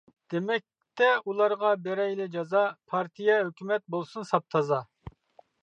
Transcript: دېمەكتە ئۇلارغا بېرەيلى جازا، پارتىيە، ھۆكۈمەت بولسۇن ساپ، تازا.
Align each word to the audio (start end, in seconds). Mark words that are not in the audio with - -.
دېمەكتە 0.33 1.09
ئۇلارغا 1.31 1.73
بېرەيلى 1.89 2.27
جازا، 2.37 2.63
پارتىيە، 2.93 3.39
ھۆكۈمەت 3.45 3.87
بولسۇن 3.97 4.29
ساپ، 4.33 4.51
تازا. 4.57 4.85